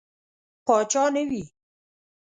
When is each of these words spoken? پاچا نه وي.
پاچا 0.65 1.03
نه 1.15 1.23
وي. 1.29 1.43